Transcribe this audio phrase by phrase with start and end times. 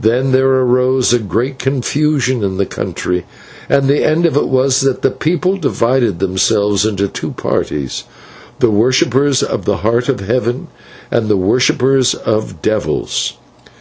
[0.00, 3.24] Then there arose a great confusion in that country,
[3.68, 8.02] and the end of it was that the people divided themselves into two parties,
[8.58, 10.66] the worshippers of the Heart of Heaven
[11.12, 13.34] and the worshippers of devils.